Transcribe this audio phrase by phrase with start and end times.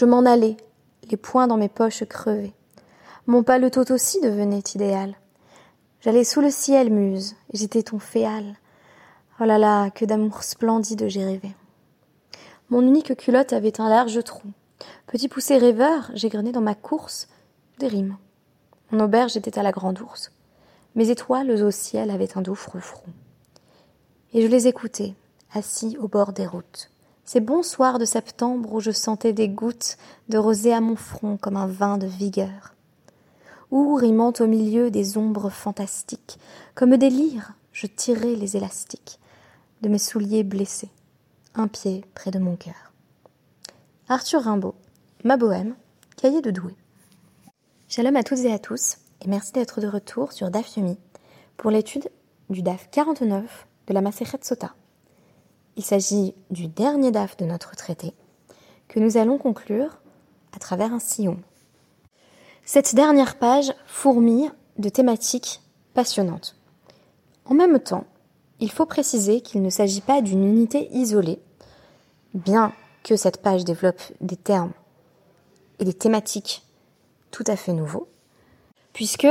[0.00, 0.56] Je m'en allais,
[1.10, 2.54] les poings dans mes poches crevées.
[3.26, 5.14] Mon paletot aussi devenait idéal.
[6.00, 8.56] J'allais sous le ciel, muse, et j'étais ton féal.
[9.38, 11.54] Oh là là, que d'amour splendide j'ai rêvé.
[12.70, 14.48] Mon unique culotte avait un large trou.
[15.06, 17.28] Petit poussé rêveur, j'égrenais dans ma course
[17.78, 18.16] des rimes.
[18.92, 20.32] Mon auberge était à la grande ours.
[20.94, 23.10] Mes étoiles au ciel avaient un doux froufrou.
[24.32, 25.12] Et je les écoutais,
[25.52, 26.89] assis au bord des routes.
[27.32, 31.36] Ces bons soirs de septembre où je sentais des gouttes de rosée à mon front
[31.36, 32.74] comme un vin de vigueur.
[33.70, 36.40] Où, rimant au milieu des ombres fantastiques,
[36.74, 39.20] comme des lyres, je tirais les élastiques
[39.80, 40.90] de mes souliers blessés,
[41.54, 42.92] un pied près de mon cœur.
[44.08, 44.74] Arthur Rimbaud,
[45.22, 45.76] Ma Bohème,
[46.16, 46.74] cahier de Douai.
[47.86, 50.98] Shalom à toutes et à tous, et merci d'être de retour sur DAF Yomi
[51.56, 52.10] pour l'étude
[52.48, 54.74] du DAF 49 de la Masechet Sota.
[55.76, 58.12] Il s'agit du dernier DAF de notre traité
[58.88, 59.98] que nous allons conclure
[60.54, 61.38] à travers un sillon.
[62.64, 65.60] Cette dernière page fourmille de thématiques
[65.94, 66.56] passionnantes.
[67.44, 68.04] En même temps,
[68.60, 71.40] il faut préciser qu'il ne s'agit pas d'une unité isolée,
[72.34, 74.72] bien que cette page développe des termes
[75.78, 76.64] et des thématiques
[77.30, 78.08] tout à fait nouveau,
[78.92, 79.28] puisque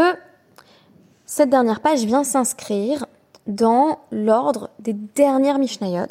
[1.25, 3.05] cette dernière page vient s'inscrire
[3.45, 6.07] dans l'ordre des dernières Mishnayot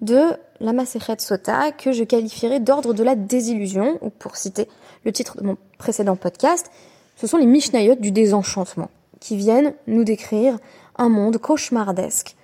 [0.00, 4.68] de la Masechet Sota que je qualifierais d'ordre de la désillusion, ou pour citer
[5.04, 6.70] le titre de mon précédent podcast,
[7.16, 10.58] ce sont les Mishnayot du désenchantement, qui viennent nous décrire
[10.96, 12.36] un monde cauchemardesque,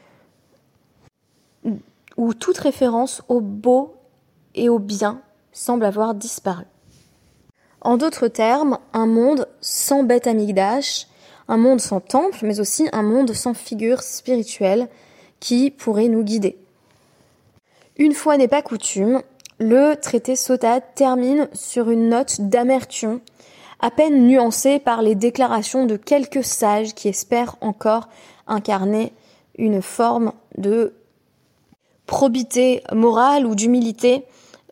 [2.16, 3.94] où toute référence au beau
[4.54, 6.64] et au bien semble avoir disparu.
[7.80, 11.08] En d'autres termes, un monde sans bête amigdash,
[11.48, 14.88] un monde sans temple, mais aussi un monde sans figure spirituelle
[15.40, 16.61] qui pourrait nous guider.
[18.02, 19.22] Une fois n'est pas coutume,
[19.60, 23.20] le traité Sota termine sur une note d'amertume,
[23.78, 28.08] à peine nuancée par les déclarations de quelques sages qui espèrent encore
[28.48, 29.12] incarner
[29.56, 30.94] une forme de
[32.06, 34.24] probité morale ou d'humilité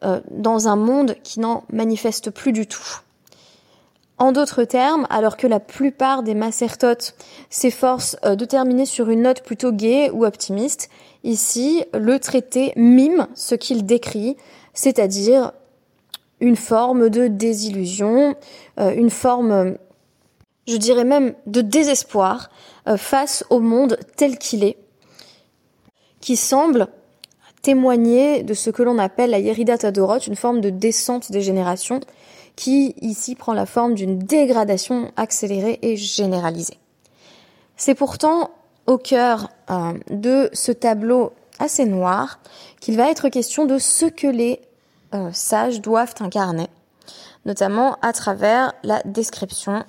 [0.03, 3.01] euh, dans un monde qui n'en manifeste plus du tout.
[4.21, 7.15] En d'autres termes, alors que la plupart des macertotes
[7.49, 10.91] s'efforcent euh, de terminer sur une note plutôt gaie ou optimiste,
[11.25, 14.37] ici, le traité mime ce qu'il décrit,
[14.75, 15.53] c'est-à-dire
[16.41, 18.37] une forme de désillusion,
[18.79, 19.77] euh, une forme,
[20.69, 22.51] je dirais même, de désespoir
[22.97, 24.77] face au monde tel qu'il est,
[26.21, 26.89] qui semble
[27.63, 32.01] témoigner de ce que l'on appelle la Yerida Tadorot, une forme de descente des générations,
[32.61, 36.77] qui ici prend la forme d'une dégradation accélérée et généralisée.
[37.79, 38.51] C'est pourtant
[38.87, 42.39] au cœur euh, de ce tableau assez noir
[42.79, 44.61] qu'il va être question de ce que les
[45.15, 46.67] euh, sages doivent incarner,
[47.47, 49.83] notamment à travers la description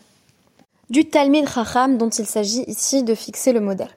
[0.90, 3.92] du Talmud Chacham dont il s'agit ici de fixer le modèle.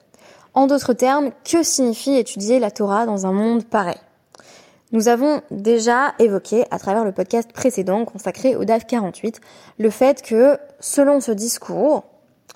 [0.52, 4.03] En d'autres termes, que signifie étudier la Torah dans un monde pareil?
[4.94, 9.40] Nous avons déjà évoqué à travers le podcast précédent consacré au DAF 48
[9.80, 12.04] le fait que selon ce discours,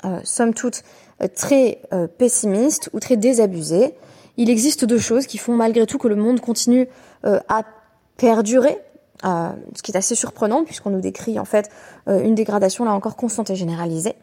[0.04, 0.84] euh, somme toute
[1.20, 3.96] euh, très euh, pessimiste ou très désabusé,
[4.36, 6.86] il existe deux choses qui font malgré tout que le monde continue
[7.26, 7.64] euh, à
[8.16, 8.78] perdurer,
[9.24, 11.70] ce qui est assez surprenant puisqu'on nous décrit en fait
[12.06, 14.14] une dégradation là encore constante et généralisée.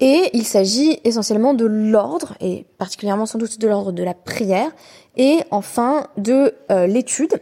[0.00, 4.70] Et il s'agit essentiellement de l'ordre, et particulièrement sans doute de l'ordre de la prière,
[5.16, 7.40] et enfin de euh, l'étude,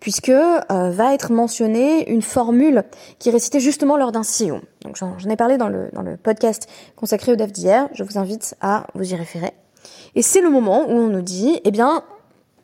[0.00, 2.84] puisque euh, va être mentionnée une formule
[3.18, 4.60] qui est récitée justement lors d'un sillon.
[4.82, 5.88] Donc j'en ai parlé dans le,
[6.22, 9.52] podcast consacré au DAF d'hier, je vous invite à vous y référer.
[10.14, 12.02] Et c'est le moment où on nous dit, eh bien,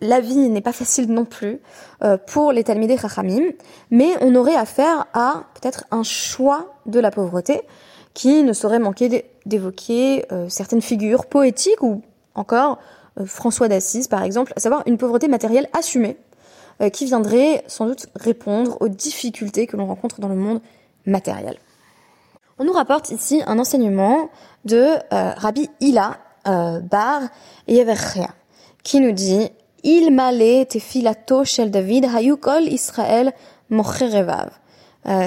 [0.00, 1.60] la vie n'est pas facile non plus
[2.02, 3.52] euh, pour les Talmidei Chachamim,
[3.90, 7.62] mais on aurait affaire à peut-être un choix de la pauvreté,
[8.14, 12.02] qui ne saurait manquer d'évoquer euh, certaines figures poétiques ou
[12.34, 12.78] encore
[13.20, 16.16] euh, François d'Assise par exemple, à savoir une pauvreté matérielle assumée
[16.80, 20.60] euh, qui viendrait sans doute répondre aux difficultés que l'on rencontre dans le monde
[21.06, 21.58] matériel.
[22.58, 24.28] On nous rapporte ici un enseignement
[24.64, 27.22] de Rabbi Hila Bar
[27.66, 28.28] Yeverchea
[28.84, 29.48] qui nous dit
[29.82, 33.32] Il malé tefilato shel David hayukol Israël
[33.70, 34.50] mocherevav.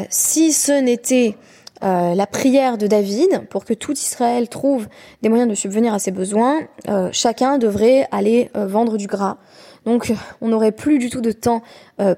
[0.09, 1.36] Si ce n'était
[1.85, 4.87] euh, la prière de David pour que tout Israël trouve
[5.21, 9.37] des moyens de subvenir à ses besoins, euh, chacun devrait aller euh, vendre du gras.
[9.85, 10.11] Donc
[10.41, 11.61] on n'aurait plus du tout de temps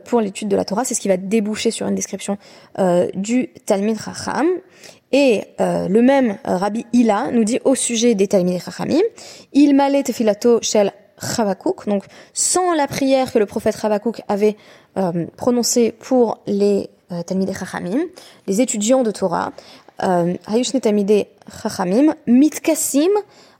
[0.06, 2.38] pour l'étude de la Torah, c'est ce qui va déboucher sur une description
[3.14, 4.48] du Talmud Racham.
[5.12, 9.02] Et le même Rabbi Hila nous dit au sujet des Talmud Rachamim,
[9.52, 14.56] il malait tefilato shel Chavakuk, donc sans la prière que le prophète Chavakuk avait
[15.36, 16.90] prononcée pour les
[17.26, 18.00] Talmidei Chachamim,
[18.48, 19.52] les étudiants de Torah,
[20.00, 21.28] Hayushne Talmidei
[21.62, 23.10] Chachamim, Mitkasim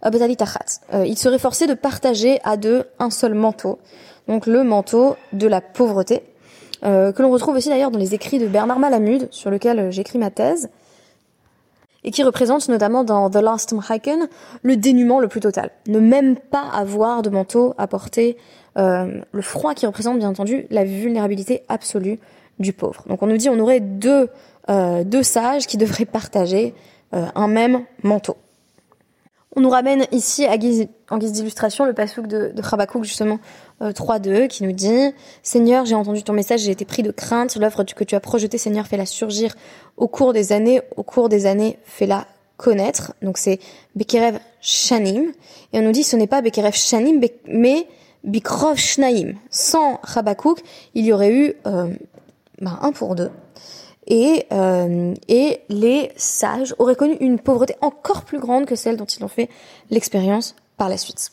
[0.04, 3.80] Ils seraient forcés de partager à deux un seul manteau,
[4.28, 6.24] donc le manteau de la pauvreté,
[6.82, 10.30] que l'on retrouve aussi d'ailleurs dans les écrits de Bernard Malamud, sur lequel j'écris ma
[10.30, 10.70] thèse
[12.08, 14.28] et qui représente notamment dans The Last Mohican
[14.64, 15.72] le dénuement le plus total.
[15.88, 18.38] Ne même pas avoir de manteau à porter,
[18.78, 22.20] euh, le froid qui représente bien entendu la vulnérabilité absolue
[22.60, 23.04] du pauvre.
[23.08, 24.30] Donc on nous dit on aurait deux,
[24.70, 26.74] euh, deux sages qui devraient partager
[27.14, 28.38] euh, un même manteau.
[29.56, 30.46] On nous ramène ici
[31.10, 33.40] en guise d'illustration le passouk de, de justement
[33.82, 37.56] euh, 3.2 qui nous dit Seigneur, j'ai entendu ton message, j'ai été pris de crainte,
[37.56, 39.56] l'œuvre que tu as projetée, Seigneur, fais-la surgir
[39.96, 42.28] au cours des années, au cours des années, fais-la
[42.58, 43.14] connaître.
[43.24, 43.60] Donc c'est
[43.96, 45.32] Bekerev Shanim.
[45.74, 47.88] Et on nous dit ce n'est pas Bekerev Shanim, mais
[48.24, 49.36] Bikrov Shnaim.
[49.50, 50.62] Sans Chabakouk,
[50.94, 51.90] il y aurait eu euh,
[52.60, 53.32] ben, un pour deux
[54.08, 59.06] et, euh, et les sages auraient connu une pauvreté encore plus grande que celle dont
[59.06, 59.50] ils ont fait
[59.90, 61.32] l'expérience par la suite.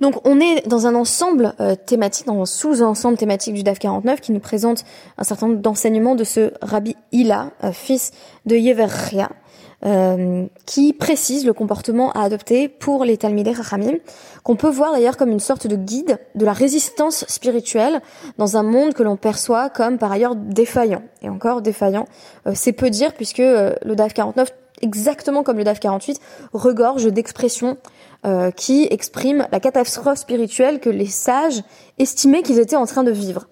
[0.00, 4.20] Donc on est dans un ensemble euh, thématique, dans un sous-ensemble thématique du DAF 49
[4.20, 4.84] qui nous présente
[5.18, 8.12] un certain nombre d'enseignements de ce Rabbi Hila, euh, fils
[8.46, 9.28] de Yeverria,
[9.86, 13.98] euh, qui précise le comportement à adopter pour les Talmidei Rachamim,
[14.42, 18.02] qu'on peut voir d'ailleurs comme une sorte de guide de la résistance spirituelle
[18.38, 21.02] dans un monde que l'on perçoit comme par ailleurs défaillant.
[21.22, 22.06] Et encore défaillant,
[22.48, 24.48] euh, c'est peu dire puisque euh, le DAF 49
[24.82, 26.20] exactement comme le DAF 48,
[26.52, 27.76] regorge d'expressions
[28.56, 31.62] qui expriment la catastrophe spirituelle que les sages
[32.00, 33.46] estimaient qu'ils étaient en train de vivre.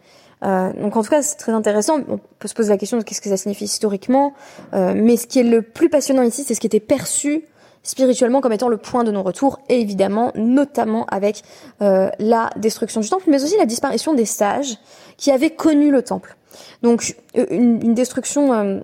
[0.44, 2.00] Euh, donc en tout cas, c'est très intéressant.
[2.08, 4.34] On peut se poser la question de qu'est-ce que ça signifie historiquement,
[4.74, 7.44] euh, mais ce qui est le plus passionnant ici, c'est ce qui était perçu
[7.82, 11.42] spirituellement comme étant le point de non-retour, et évidemment, notamment avec
[11.82, 14.76] euh, la destruction du temple, mais aussi la disparition des sages
[15.16, 16.36] qui avaient connu le temple.
[16.82, 18.82] Donc une, une destruction,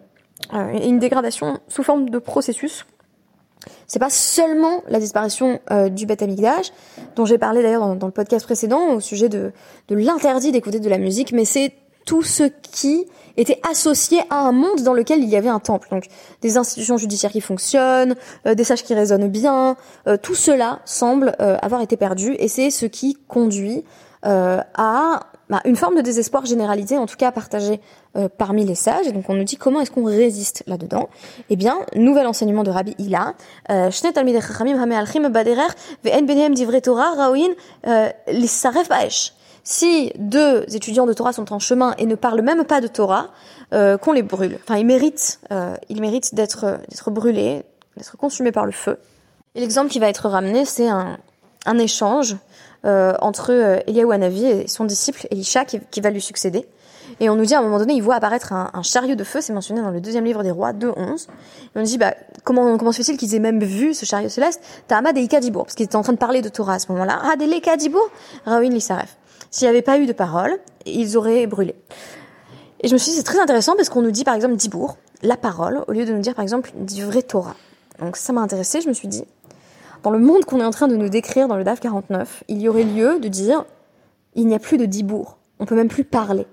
[0.52, 2.86] une dégradation sous forme de processus
[3.92, 6.72] c'est pas seulement la disparition euh, du Beth Amikdash,
[7.14, 9.52] dont j'ai parlé d'ailleurs dans, le podcast précédent au sujet de,
[9.90, 11.74] l'interdit d'écouter de la musique, mais c'est
[12.06, 13.04] tout ce qui
[13.36, 15.88] était associé à un monde dans lequel il y avait un temple.
[15.90, 16.06] Donc
[16.40, 18.14] des institutions judiciaires qui fonctionnent,
[18.46, 22.70] euh, des sages qui résonnent bien, euh, tout cela semble avoir été perdu et c'est
[22.70, 23.84] ce qui conduit
[24.22, 25.20] à
[25.52, 27.82] bah, une forme de désespoir généralisé, en tout cas partagé
[28.16, 29.06] euh, parmi les sages.
[29.06, 31.10] Et donc on nous dit comment est-ce qu'on résiste là-dedans
[31.50, 33.34] Eh bien, nouvel enseignement de Rabbi Hila.
[33.68, 33.90] Euh,
[37.86, 38.08] euh,
[39.64, 43.28] si deux étudiants de Torah sont en chemin et ne parlent même pas de Torah,
[43.70, 44.58] qu'on les brûle.
[44.64, 45.38] Enfin, ils méritent,
[45.90, 47.62] ils méritent d'être d'être brûlés,
[47.98, 48.98] d'être consumés par le feu.
[49.54, 52.36] Et l'exemple qui va être ramené, c'est un échange
[52.84, 56.66] euh, entre euh, Eliaou Hanavi et son disciple Elisha qui, qui, va lui succéder.
[57.20, 59.24] Et on nous dit à un moment donné, il voit apparaître un, un chariot de
[59.24, 61.26] feu, c'est mentionné dans le deuxième livre des rois 2.11.
[61.26, 61.28] Et
[61.76, 62.14] on dit, bah,
[62.44, 64.62] comment, comment se fait-il qu'ils aient même vu ce chariot céleste?
[64.88, 67.20] Ta'amad et Ikadibour, parce qu'ils étaient en train de parler de Torah à ce moment-là.
[67.24, 68.10] Ah, des Ikadibour
[68.46, 69.16] Rawin Lissaref.
[69.50, 71.74] S'il n'y avait pas eu de parole, ils auraient brûlé.
[72.80, 74.96] Et je me suis dit, c'est très intéressant parce qu'on nous dit par exemple Dibour,
[75.22, 77.54] la parole, au lieu de nous dire par exemple vrai Torah.
[78.00, 79.24] Donc ça m'a intéressé, je me suis dit,
[80.02, 82.60] dans le monde qu'on est en train de nous décrire dans le DAF 49, il
[82.60, 83.64] y aurait lieu de dire
[84.34, 86.46] il n'y a plus de dibour, on peut même plus parler.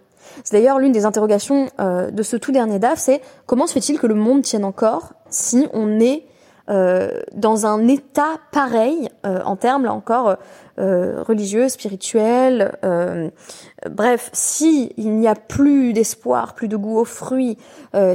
[0.44, 4.00] C'est d'ailleurs l'une des interrogations euh, de ce tout dernier DAF, c'est comment se fait-il
[4.00, 6.26] que le monde tienne encore si on est
[6.70, 10.36] euh, dans un état pareil euh, en termes là encore
[10.78, 13.30] euh, religieux, spirituels, euh,
[13.90, 17.58] bref, si il n'y a plus d'espoir, plus de goût aux fruits,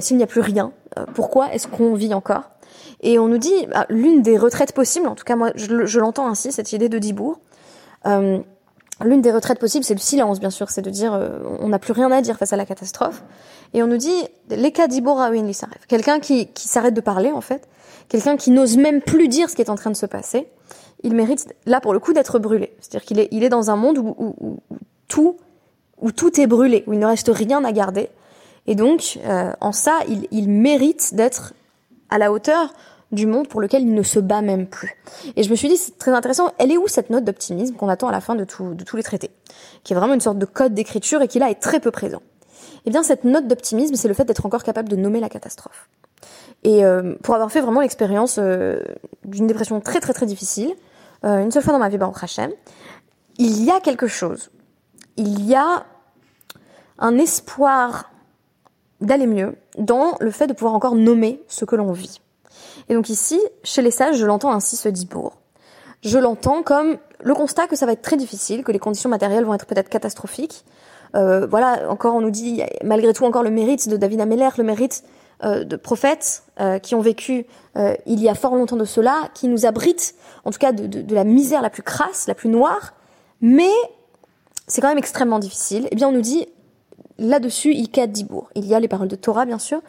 [0.00, 0.72] s'il n'y a plus rien,
[1.14, 2.50] pourquoi est-ce qu'on vit encore?
[3.04, 6.26] Et on nous dit, bah, l'une des retraites possibles, en tout cas moi je, l'entends
[6.26, 7.38] ainsi, cette idée de Dibourg,
[8.06, 8.38] euh,
[9.04, 11.78] l'une des retraites possibles, c'est le silence, bien sûr, c'est de dire euh, on n'a
[11.78, 13.22] plus rien à dire face à la catastrophe.
[13.74, 15.22] Et on nous dit, les cas Dibour
[15.86, 17.68] quelqu'un qui, qui s'arrête de parler en fait,
[18.08, 20.48] quelqu'un qui n'ose même plus dire ce qui est en train de se passer,
[21.02, 22.74] il mérite là pour le coup d'être brûlé.
[22.80, 24.58] C'est-à-dire qu'il est, il est dans un monde où, où, où,
[25.08, 25.36] tout,
[26.00, 28.08] où tout est brûlé, où il ne reste rien à garder.
[28.66, 31.52] Et donc, euh, en ça, il, il mérite d'être
[32.08, 32.72] à la hauteur
[33.14, 34.96] du monde pour lequel il ne se bat même plus.
[35.36, 37.88] Et je me suis dit, c'est très intéressant, elle est où cette note d'optimisme qu'on
[37.88, 39.30] attend à la fin de, tous les traités?
[39.82, 42.22] Qui est vraiment une sorte de code d'écriture et qui là est très peu présent.
[42.86, 45.88] Eh bien, cette note d'optimisme, c'est le fait d'être encore capable de nommer la catastrophe.
[46.64, 48.80] Et euh, pour avoir fait vraiment l'expérience euh,
[49.24, 50.74] d'une dépression très très très difficile,
[51.24, 52.50] euh, une seule fois dans ma vie, Baruch Hashem,
[53.38, 54.50] il y a quelque chose.
[55.16, 55.84] Il y a
[56.98, 58.10] un espoir
[59.00, 62.20] d'aller mieux dans le fait de pouvoir encore nommer ce que l'on vit.
[62.88, 65.38] Et donc ici, chez les sages, je l'entends ainsi ce dibour.
[66.02, 69.44] Je l'entends comme le constat que ça va être très difficile, que les conditions matérielles
[69.44, 70.64] vont être peut-être catastrophiques,
[71.14, 75.04] voilà, encore on nous dit malgré tout encore le mérite de David Ameller, le mérite
[75.44, 76.42] de prophètes
[76.82, 77.46] qui ont vécu
[77.76, 81.24] il y a fort longtemps de cela, qui nous abritent en tout cas de, la
[81.24, 82.94] misère la plus crasse, la plus noire,
[83.40, 83.70] mais
[84.66, 85.88] c'est quand même extrêmement difficile.
[85.90, 86.46] Eh bien, on nous dit
[87.18, 88.48] là-dessus, il y a Dibour.
[88.54, 89.82] Il y a les paroles de Torah, bien sûr,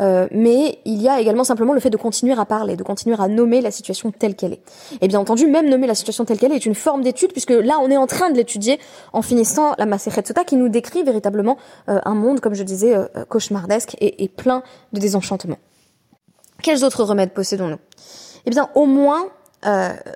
[0.00, 3.16] euh, mais il y a également simplement le fait de continuer à parler, de continuer
[3.18, 4.62] à nommer la situation telle qu'elle est.
[5.00, 7.50] Et bien entendu, même nommer la situation telle qu'elle est est une forme d'étude, puisque
[7.50, 8.78] là, on est en train de l'étudier
[9.12, 11.56] en finissant la Maseret Sota, qui nous décrit véritablement
[11.88, 14.62] euh, un monde, comme je disais, euh, cauchemardesque et, et, plein
[14.92, 15.58] de désenchantements.
[16.62, 17.78] Quels autres remèdes possédons-nous?
[18.46, 19.26] Eh bien, au moins,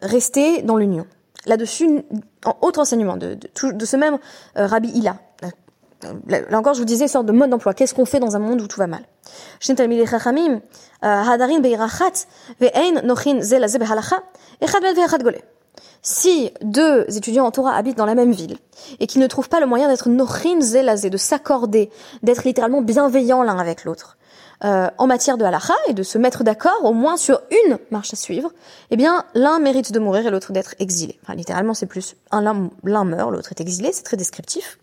[0.02, 1.06] rester dans l'union.
[1.46, 2.02] Là-dessus,
[2.44, 4.18] en autre enseignement de, de, de ce même
[4.54, 5.16] Rabbi Hilla,
[6.28, 7.74] là encore, je vous disais, sorte de mode d'emploi.
[7.74, 9.02] Qu'est-ce qu'on fait dans un monde où tout va mal?
[16.04, 18.58] Si deux étudiants en Torah habitent dans la même ville
[18.98, 21.90] et qui ne trouvent pas le moyen d'être nochin zelazé, de s'accorder,
[22.24, 24.16] d'être littéralement bienveillants l'un avec l'autre,
[24.64, 28.12] euh, en matière de halakha et de se mettre d'accord au moins sur une marche
[28.12, 28.52] à suivre,
[28.90, 31.18] eh bien l'un mérite de mourir et l'autre d'être exilé.
[31.22, 34.78] Enfin, littéralement, c'est plus un l'un meurt, l'autre est exilé, c'est très descriptif.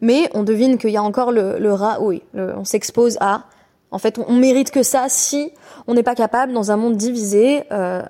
[0.00, 3.44] Mais on devine qu'il y a encore le, le rat, oui, on s'expose à.
[3.90, 5.52] En fait, on, mérite que ça si
[5.86, 8.02] on n'est pas capable dans un monde divisé, euh,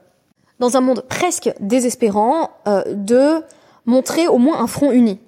[0.59, 3.43] dans un monde presque désespérant, euh, de
[3.87, 5.21] montrer au moins un front uni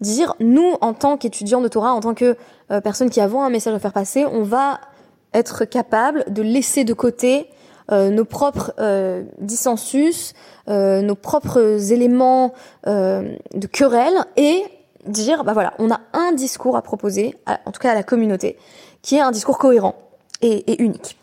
[0.00, 2.36] dire nous en tant qu'étudiants de Torah, en tant que
[2.70, 4.80] euh, personnes qui avons un message à faire passer, on va
[5.34, 7.50] être capable de laisser de côté
[7.92, 10.32] euh, nos propres euh, dissensus,
[10.68, 12.54] euh, nos propres éléments
[12.86, 14.64] euh, de querelle et
[15.06, 18.56] dire bah voilà, on a un discours à proposer, en tout cas à la communauté,
[19.02, 19.96] qui est un discours cohérent
[20.40, 21.18] et, et unique.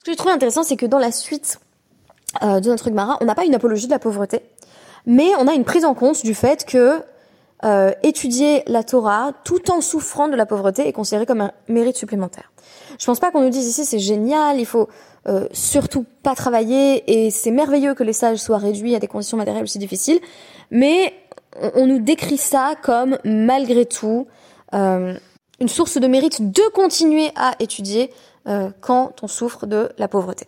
[0.00, 1.58] Ce que j'ai trouvé intéressant, c'est que dans la suite
[2.42, 4.42] euh, de notre Gemara, on n'a pas une apologie de la pauvreté,
[5.06, 7.00] mais on a une prise en compte du fait que
[7.64, 11.96] euh, étudier la Torah tout en souffrant de la pauvreté est considéré comme un mérite
[11.96, 12.52] supplémentaire.
[12.98, 14.88] Je pense pas qu'on nous dise ici c'est génial, il faut
[15.26, 19.38] euh, surtout pas travailler et c'est merveilleux que les sages soient réduits à des conditions
[19.38, 20.20] matérielles aussi difficiles,
[20.70, 21.14] mais
[21.74, 24.26] on, nous décrit ça comme malgré tout
[24.74, 25.14] euh,
[25.60, 28.10] une source de mérite de continuer à étudier
[28.46, 30.46] euh, quand on souffre de la pauvreté.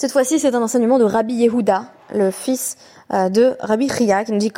[0.00, 2.76] Cette fois-ci, c'est un enseignement de Rabbi Yehuda, le fils
[3.12, 4.52] euh, de Rabbi Chia, qui nous dit.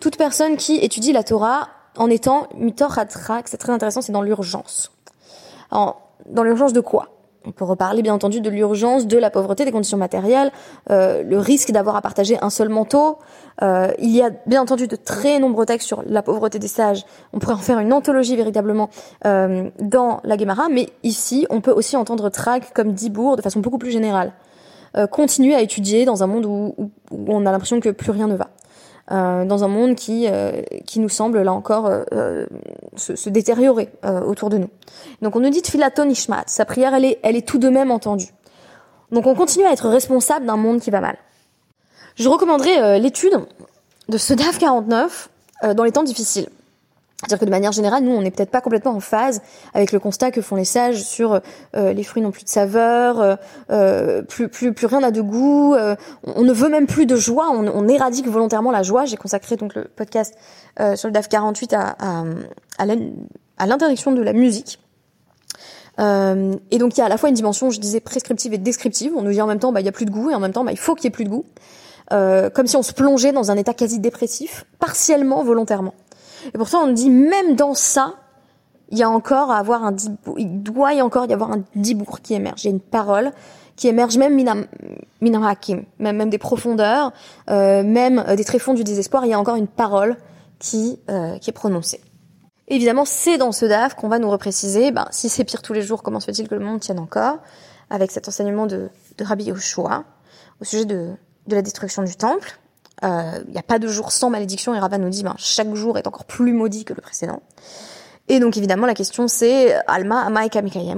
[0.00, 1.68] Toute personne qui étudie la Torah
[1.98, 4.92] en étant mitoratrak, c'est très intéressant, c'est dans l'urgence.
[5.70, 7.13] Dans l'urgence de quoi?
[7.46, 10.50] On peut reparler bien entendu de l'urgence, de la pauvreté, des conditions matérielles,
[10.90, 13.18] euh, le risque d'avoir à partager un seul manteau.
[13.62, 17.04] Euh, il y a bien entendu de très nombreux textes sur la pauvreté des sages.
[17.32, 18.88] On pourrait en faire une anthologie véritablement
[19.26, 23.60] euh, dans la Gemara, mais ici on peut aussi entendre Trak comme Dibour de façon
[23.60, 24.32] beaucoup plus générale.
[25.10, 28.50] Continuer à étudier dans un monde où on a l'impression que plus rien ne va.
[29.12, 32.46] Euh, dans un monde qui euh, qui nous semble là encore euh,
[32.96, 33.90] se, se, détériorer
[34.26, 34.70] autour de nous.
[35.20, 37.90] Donc on nous dit Tfilaton Ishmat, sa prière elle est elle est tout de même
[37.90, 38.32] entendue.
[39.12, 41.18] Donc on continue à être responsable d'un monde qui va mal.
[42.16, 43.38] Je recommanderais l'étude
[44.08, 45.28] de ce DAF 49
[45.74, 46.48] dans les temps difficiles.
[47.24, 49.40] C'est-à-dire que de manière générale, nous, on n'est peut-être pas complètement en phase
[49.72, 51.40] avec le constat que font les sages sur
[51.74, 53.36] euh, les fruits n'ont plus de saveur, euh,
[53.70, 57.16] euh plus, plus, plus rien n'a de goût, euh, on ne veut même plus de
[57.16, 59.06] joie, on, on éradique volontairement la joie.
[59.06, 60.34] J'ai consacré donc le podcast
[60.80, 62.24] euh, sur le DAF 48 à, à,
[62.78, 64.78] à l'interdiction de la musique.
[65.98, 69.12] et donc il y a à la fois une dimension, je disais, prescriptive et descriptive.
[69.16, 70.40] On nous dit en même temps, bah, il y a plus de goût, et en
[70.40, 71.46] même temps, bah, il faut qu'il y ait plus de goût.
[72.10, 75.94] comme si on se plongeait dans un état quasi dépressif, partiellement, volontairement.
[76.46, 78.14] Et pourtant, on dit même dans ça,
[78.90, 79.94] il y a encore à avoir un
[80.36, 82.64] il doit y encore y avoir un dibour qui émerge.
[82.64, 83.32] Il y a une parole
[83.76, 84.66] qui émerge même minam,
[85.20, 87.12] minam hakim, même, même des profondeurs,
[87.50, 89.24] euh, même euh, des tréfonds du désespoir.
[89.24, 90.16] Il y a encore une parole
[90.58, 92.00] qui euh, qui est prononcée.
[92.68, 95.82] Évidemment, c'est dans ce DAF qu'on va nous repréciser, ben, si c'est pire tous les
[95.82, 97.38] jours, comment se fait-il que le monde tienne encore
[97.90, 100.04] Avec cet enseignement de, de Rabbi Yoshua
[100.60, 101.10] au sujet de,
[101.46, 102.58] de la destruction du temple?
[103.02, 105.74] Il euh, n'y a pas de jour sans malédiction et Rava nous dit ben, chaque
[105.74, 107.42] jour est encore plus maudit que le précédent.
[108.28, 110.50] Et donc évidemment la question c'est Alma, Ama et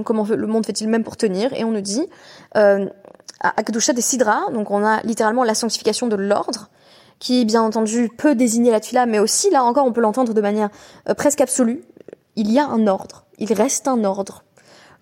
[0.05, 1.53] comment le monde fait-il même pour tenir?
[1.55, 2.07] Et on nous dit
[2.57, 2.87] euh,
[3.41, 6.71] Akdusha des Sidra, donc on a littéralement la sanctification de l'ordre,
[7.19, 10.41] qui bien entendu peut désigner la tuila, mais aussi là encore on peut l'entendre de
[10.41, 10.69] manière
[11.09, 11.83] euh, presque absolue.
[12.37, 14.45] Il y a un ordre, il reste un ordre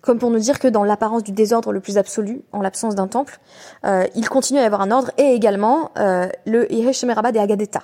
[0.05, 3.07] comme pour nous dire que dans l'apparence du désordre le plus absolu, en l'absence d'un
[3.07, 3.39] temple,
[3.85, 7.83] euh, il continue à y avoir un ordre, et également euh, le Yeheshemeraba des Agadeta.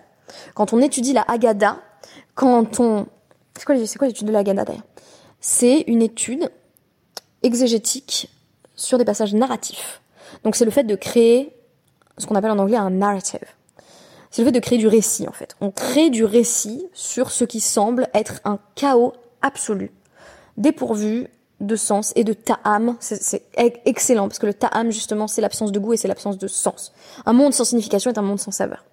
[0.53, 1.77] Quand on étudie la Agada,
[2.35, 3.07] quand on...
[3.57, 4.83] C'est quoi, quoi l'étude de la Agada d'ailleurs?
[5.39, 6.51] C'est une étude
[7.41, 8.29] exégétique
[8.75, 10.01] sur des passages narratifs.
[10.43, 11.53] Donc c'est le fait de créer
[12.19, 13.39] ce qu'on appelle en anglais un narrative.
[14.29, 15.55] c'est le fait de créer du récit en fait.
[15.59, 19.91] On crée du récit sur ce qui semble être un chaos absolu,
[20.57, 21.27] dépourvu
[21.61, 22.95] de sens et de ta'am.
[22.99, 26.47] C'est excellent parce que le ta'am justement c'est l'absence de goût et c'est l'absence de
[26.47, 26.91] sens.
[27.25, 28.83] Un monde sans signification est un monde sans saveur.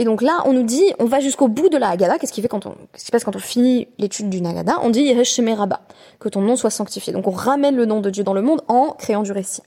[0.00, 2.18] Et donc là, on nous dit, on va jusqu'au bout de la Haggadah.
[2.18, 4.78] Qu'est-ce qui fait quand on, se passe quand on finit l'étude d'une Haggadah?
[4.82, 5.80] On dit Rabba,
[6.20, 7.12] que ton nom soit sanctifié.
[7.12, 9.62] Donc on ramène le nom de Dieu dans le monde en créant du récit.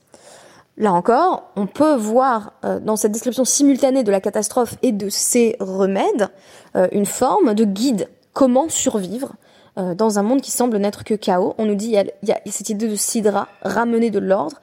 [0.78, 5.10] Là encore, on peut voir euh, dans cette description simultanée de la catastrophe et de
[5.10, 6.30] ses remèdes
[6.78, 8.08] euh, une forme de guide.
[8.32, 9.34] Comment survivre?
[9.78, 12.40] Euh, dans un monde qui semble n'être que chaos On nous dit il y a,
[12.48, 14.60] cette idée de sidra, ramener de l'ordre,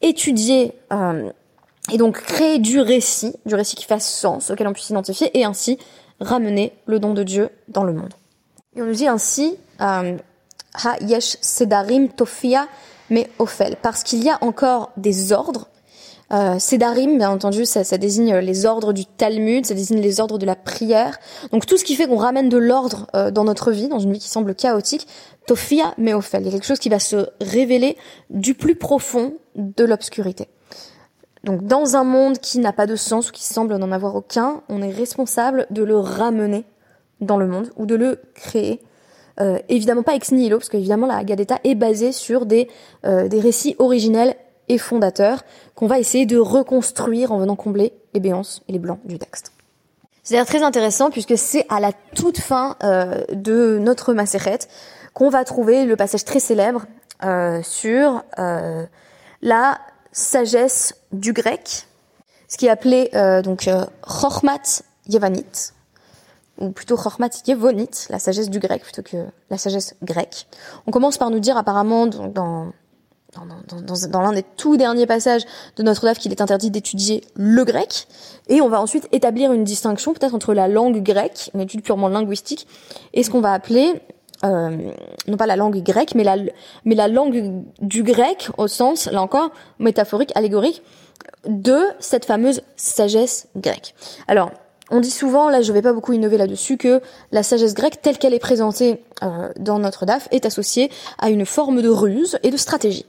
[0.00, 0.74] étudier
[1.92, 5.44] et donc créer du récit, du récit qui fasse sens, auquel on puisse s'identifier, et
[5.44, 5.78] ainsi
[6.20, 8.12] ramener le don de Dieu dans le monde.
[8.74, 12.66] Et on nous dit ainsi, Ha yesh sedarim tofia
[13.10, 15.68] mais Ophel, parce qu'il y a encore des ordres.
[16.32, 20.38] Euh, Sedarim, bien entendu, ça, ça, désigne les ordres du Talmud, ça désigne les ordres
[20.38, 21.18] de la prière.
[21.52, 24.12] Donc tout ce qui fait qu'on ramène de l'ordre euh, dans notre vie, dans une
[24.12, 25.06] vie qui semble chaotique,
[25.46, 26.42] Tophia Ophel.
[26.42, 27.96] Il y a quelque chose qui va se révéler
[28.30, 30.48] du plus profond de l'obscurité.
[31.44, 34.62] Donc dans un monde qui n'a pas de sens ou qui semble n'en avoir aucun,
[34.68, 36.64] on est responsable de le ramener
[37.20, 38.82] dans le monde ou de le créer
[39.38, 42.68] euh, évidemment pas ex nihilo, parce qu'évidemment la Gadeta est basée sur des,
[43.04, 44.34] euh, des récits originels
[44.68, 45.42] et fondateurs
[45.74, 49.52] qu'on va essayer de reconstruire en venant combler les béances et les blancs du texte.
[50.22, 54.58] C'est d'ailleurs très intéressant puisque c'est à la toute fin euh, de notre Maseret
[55.14, 56.84] qu'on va trouver le passage très célèbre
[57.62, 58.22] sur
[59.40, 59.78] la
[60.12, 61.86] sagesse du grec,
[62.46, 63.08] ce qui est appelé
[63.42, 63.70] donc
[64.06, 65.72] Chochmat Yevanit,
[66.58, 70.46] ou plutôt Chormat Yevonit, la sagesse du grec plutôt que la sagesse grecque.
[70.86, 72.72] On commence par nous dire apparemment dans,
[73.44, 75.42] dans, dans l'un des tout derniers passages
[75.76, 78.08] de notre œuvre qu'il est interdit d'étudier le grec,
[78.48, 82.08] et on va ensuite établir une distinction peut-être entre la langue grecque, une étude purement
[82.08, 82.66] linguistique,
[83.12, 84.00] et ce qu'on va appeler
[84.44, 84.90] euh,
[85.26, 86.36] non pas la langue grecque, mais la,
[86.84, 90.82] mais la langue du grec au sens, là encore, métaphorique, allégorique,
[91.46, 93.94] de cette fameuse sagesse grecque.
[94.28, 94.50] Alors,
[94.90, 97.00] on dit souvent, là je vais pas beaucoup innover là-dessus, que
[97.32, 101.46] la sagesse grecque telle qu'elle est présentée euh, dans notre DAF est associée à une
[101.46, 103.06] forme de ruse et de stratégie.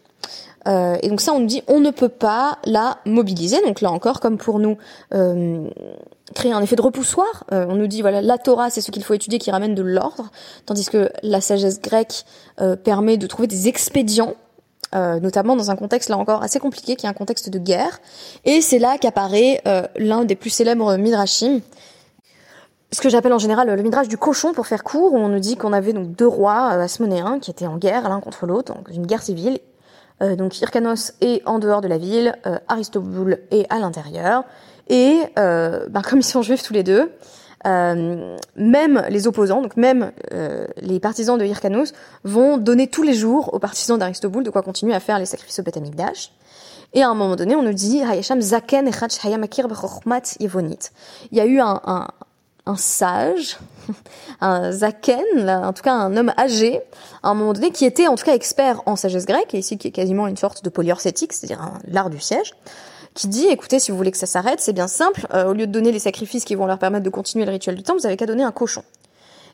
[0.67, 3.61] Euh, et donc ça, on nous dit, on ne peut pas la mobiliser.
[3.65, 4.77] Donc là encore, comme pour nous,
[5.13, 5.67] euh,
[6.35, 7.45] créer un effet de repoussoir.
[7.51, 10.29] on nous dit, voilà, la Torah, c'est ce qu'il faut étudier qui ramène de l'ordre,
[10.65, 12.25] tandis que la sagesse grecque
[12.83, 14.35] permet de trouver des expédients
[14.95, 17.99] euh, notamment dans un contexte là encore assez compliqué, qui est un contexte de guerre.
[18.45, 21.59] Et c'est là qu'apparaît euh, l'un des plus célèbres midrashim,
[22.93, 25.39] ce que j'appelle en général le midrash du cochon pour faire court, où on nous
[25.39, 28.73] dit qu'on avait donc deux rois euh, asmonéens qui étaient en guerre l'un contre l'autre,
[28.73, 29.59] donc une guerre civile.
[30.21, 32.35] Donc Hyrcanos est en dehors de la ville,
[32.67, 34.43] Aristoboule est à l'intérieur,
[34.89, 37.11] et ben, comme ils sont juifs tous les deux,
[37.65, 43.13] euh, même les opposants, donc même euh, les partisans de Hyrcanos, vont donner tous les
[43.13, 45.79] jours aux partisans d'Aristoboul de quoi continuer à faire les sacrifices au Beth
[46.93, 48.89] Et à un moment donné, on nous dit Hayasham Zaken
[49.23, 49.67] Hayamakir
[50.39, 50.79] Yevonit.
[51.31, 52.07] Il y a eu un, un,
[52.67, 53.57] un sage,
[54.41, 56.81] un Zaken, en tout cas un homme âgé,
[57.23, 59.77] à un moment donné, qui était en tout cas expert en sagesse grecque, et ici
[59.77, 62.53] qui est quasiment une sorte de polyorcétique, c'est-à-dire l'art du siège
[63.17, 65.65] qui dit écoutez, si vous voulez que ça s'arrête, c'est bien simple, euh, au lieu
[65.65, 68.05] de donner les sacrifices qui vont leur permettre de continuer le rituel du temps, vous
[68.05, 68.83] avez qu'à donner un cochon.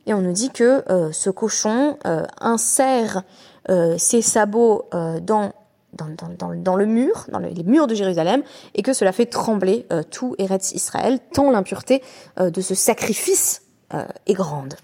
[0.05, 3.23] Et on nous dit que euh, ce cochon euh, insère
[3.97, 4.89] ses sabots
[5.21, 5.53] dans
[5.97, 8.43] dans, le mur, dans les murs de Jérusalem,
[8.75, 12.01] et que cela fait trembler tout Eretz Israël, tant l'impureté
[12.39, 13.61] de ce sacrifice
[14.25, 14.75] est grande.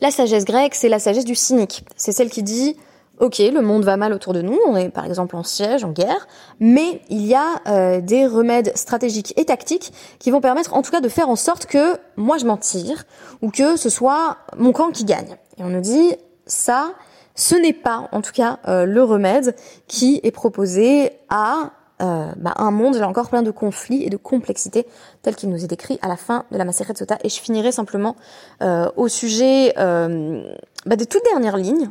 [0.00, 1.84] La sagesse grecque, c'est la sagesse du cynique.
[1.96, 2.76] C'est celle qui dit
[3.20, 5.90] ok, le monde va mal autour de nous, on est par exemple en siège, en
[5.90, 6.28] guerre,
[6.60, 10.90] mais il y a euh, des remèdes stratégiques et tactiques qui vont permettre en tout
[10.90, 13.04] cas de faire en sorte que moi je m'en tire,
[13.42, 15.36] ou que ce soit mon camp qui gagne.
[15.58, 16.14] Et on nous dit,
[16.46, 16.92] ça,
[17.38, 19.54] ce n'est pas en tout cas euh, le remède
[19.86, 21.70] qui est proposé à
[22.02, 24.86] euh, bah, un monde là encore plein de conflits et de complexités
[25.22, 27.16] tel qu'il nous est décrit à la fin de la Maseret Sota.
[27.22, 28.16] Et je finirai simplement
[28.60, 31.88] euh, au sujet bah, des toutes dernières lignes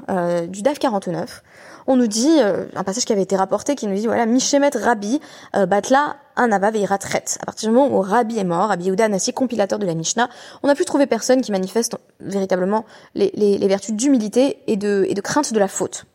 [0.49, 1.43] du DAF 49.
[1.87, 5.21] On nous dit, un passage qui avait été rapporté, qui nous dit, voilà, Mishemet Rabbi,
[5.53, 9.79] Batla, Anava Veira À partir du moment où Rabbi est mort, Rabbi Yehuda Anassi, compilateur
[9.79, 10.29] de la Mishnah,
[10.63, 15.13] on n'a plus trouvé personne qui manifeste véritablement les, les, vertus d'humilité et de, et
[15.13, 16.05] de crainte de la faute.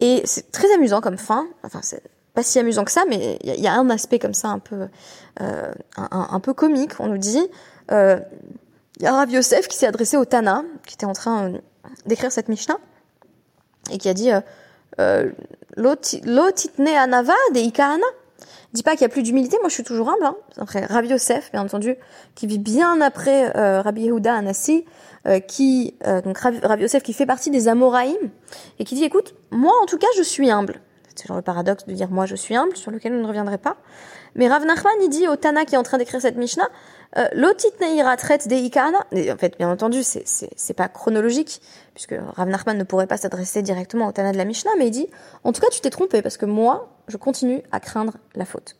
[0.00, 2.02] Et c'est très amusant comme fin, enfin c'est
[2.34, 4.88] pas si amusant que ça, mais il y, a un aspect comme ça un peu,
[5.40, 6.92] euh, un, peu comique.
[6.98, 7.46] On nous dit,
[7.90, 8.18] euh,
[8.96, 11.52] il y a Rav Yosef qui s'est adressé au Tana, qui était en train
[12.06, 12.78] d'écrire cette Mishnah,
[13.90, 14.40] et qui a dit, euh,
[14.98, 18.06] l'otitne anava de ikahana.
[18.72, 20.24] Dis pas qu'il y a plus d'humilité, moi je suis toujours humble.
[20.24, 20.36] Hein.
[20.56, 21.94] Après, Rabbi Yosef, bien entendu,
[22.34, 24.86] qui vit bien après euh, Rabbi Yehuda Anassi,
[25.26, 28.16] euh, qui euh, donc Rabbi Yosef qui fait partie des Amoraïm
[28.78, 30.80] et qui dit écoute, moi en tout cas je suis humble.
[31.14, 33.58] C'est genre le paradoxe de dire moi je suis humble, sur lequel on ne reviendrai
[33.58, 33.76] pas.
[34.34, 36.70] Mais Rav Nachman, il dit au Tana qui est en train d'écrire cette Mishnah,
[37.16, 38.98] euh, Lotit neira traite des Ikana.
[39.12, 41.60] Et en fait, bien entendu, c'est, c'est, c'est pas chronologique,
[41.94, 44.90] puisque Rav Nachman ne pourrait pas s'adresser directement au Tana de la Mishnah, mais il
[44.90, 45.08] dit,
[45.44, 48.76] en tout cas, tu t'es trompé, parce que moi, je continue à craindre la faute.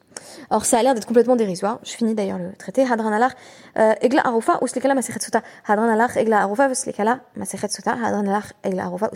[0.50, 1.78] Alors, ça a l'air d'être complètement dérisoire.
[1.82, 2.82] Je finis d'ailleurs le traité.
[2.82, 5.42] Euh, egla arufa, uslikala masechet sota.
[5.66, 7.96] Hadran egla arufa, uslikala masechet sota.
[8.64, 9.10] Egla arufa,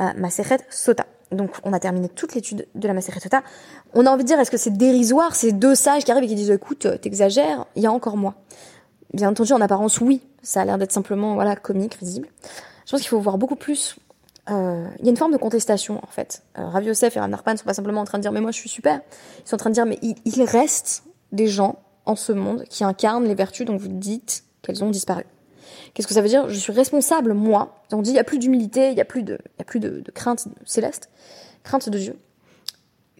[0.00, 1.06] euh, sota.
[1.32, 3.20] Donc, on a terminé toute l'étude de la Maseret.
[3.94, 6.28] On a envie de dire, est-ce que c'est dérisoire ces deux sages qui arrivent et
[6.28, 8.34] qui disent, écoute, t'exagères, il y a encore moi.
[9.12, 10.22] Bien entendu, en apparence, oui.
[10.42, 12.28] Ça a l'air d'être simplement, voilà, comique, risible.
[12.86, 13.96] Je pense qu'il faut voir beaucoup plus.
[14.50, 16.42] Euh, il y a une forme de contestation, en fait.
[16.58, 18.58] Euh, Rav et Rav Narpan sont pas simplement en train de dire, mais moi, je
[18.58, 19.00] suis super.
[19.44, 22.64] Ils sont en train de dire, mais il, il reste des gens en ce monde
[22.70, 25.24] qui incarnent les vertus dont vous dites qu'elles ont disparu.
[25.94, 26.48] Qu'est-ce que ça veut dire?
[26.48, 27.76] Je suis responsable, moi.
[27.92, 30.00] On dit, il n'y a plus d'humilité, il n'y a plus, de, a plus de,
[30.00, 31.10] de crainte céleste,
[31.62, 32.16] crainte de Dieu.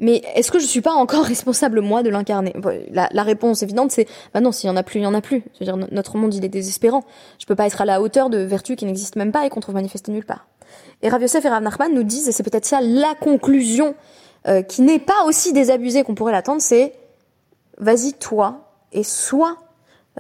[0.00, 2.54] Mais est-ce que je suis pas encore responsable, moi, de l'incarner?
[2.90, 5.20] La, réponse évidente, c'est, bah non, s'il y en a plus, il y en a
[5.20, 5.42] plus.
[5.54, 7.04] Je veux dire, notre monde, il est désespérant.
[7.38, 9.60] Je peux pas être à la hauteur de vertus qui n'existent même pas et qu'on
[9.60, 10.46] trouve manifestées nulle part.
[11.02, 13.94] Et Rav et Rav Nachman nous disent, et c'est peut-être ça la conclusion,
[14.46, 16.92] euh, qui n'est pas aussi désabusée qu'on pourrait l'attendre, c'est,
[17.78, 19.56] vas-y, toi, et sois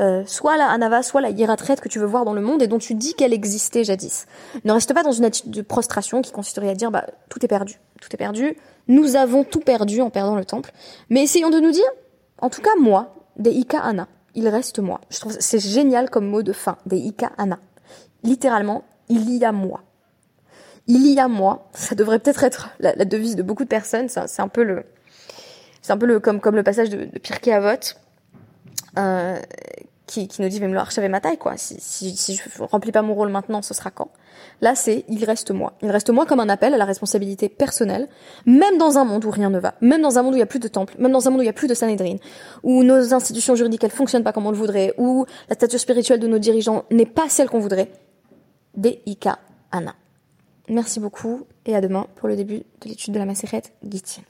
[0.00, 2.68] euh, soit la anava, soit la hiératraite que tu veux voir dans le monde et
[2.68, 4.26] dont tu dis qu'elle existait jadis.
[4.64, 7.48] Ne reste pas dans une attitude de prostration qui consisterait à dire bah tout est
[7.48, 8.56] perdu, tout est perdu,
[8.86, 10.72] nous avons tout perdu en perdant le temple.
[11.10, 11.88] Mais essayons de nous dire,
[12.40, 15.00] en tout cas moi, des ika ana, il reste moi.
[15.10, 17.58] Je trouve c'est génial comme mot de fin, des ika ana.
[18.22, 19.82] Littéralement, il y a moi.
[20.86, 21.68] Il y a moi.
[21.72, 24.08] Ça devrait peut-être être la, devise de beaucoup de personnes.
[24.08, 24.84] C'est un peu le,
[25.82, 27.94] c'est un peu le comme comme le passage de, de Avot.
[28.96, 29.38] Euh,
[30.08, 31.56] qui, qui nous dit même le archive ma taille quoi.
[31.56, 34.08] Si, si, si je remplis pas mon rôle maintenant, ce sera quand?
[34.60, 35.74] Là, c'est il reste moi.
[35.82, 38.08] Il reste moi comme un appel à la responsabilité personnelle,
[38.46, 40.42] même dans un monde où rien ne va, même dans un monde où il y
[40.42, 42.16] a plus de temple, même dans un monde où il y a plus de Sanhedrin,
[42.62, 46.20] où nos institutions juridiques elles fonctionnent pas comme on le voudrait, où la stature spirituelle
[46.20, 47.92] de nos dirigeants n'est pas celle qu'on voudrait.
[49.06, 49.38] Ika
[49.70, 49.94] Anna.
[50.68, 54.22] Merci beaucoup et à demain pour le début de l'étude de la Maseret Gittin.